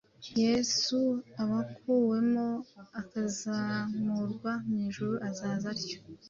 Yesu, 0.43 0.97
ubakuwemo 1.41 2.47
akazamurwa 3.01 4.51
mu 4.67 4.75
ijuru, 4.87 5.13
azaza 5.29 5.67
atyo, 5.75 5.97